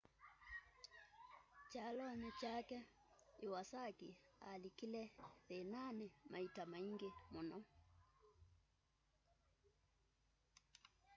kyalonĩ 1.69 2.29
kyake 2.39 2.77
iwasaki 3.45 4.09
alikile 4.49 5.03
thĩĩnaanĩ 5.45 6.07
maita 6.31 6.63
maingĩ 6.71 7.09
mũno 7.31 7.59